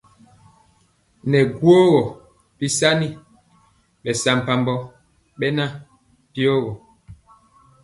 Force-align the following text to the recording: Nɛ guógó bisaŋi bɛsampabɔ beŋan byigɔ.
Nɛ 1.29 1.39
guógó 1.57 2.01
bisaŋi 2.57 3.07
bɛsampabɔ 4.03 4.73
beŋan 5.39 5.71
byigɔ. 6.31 6.71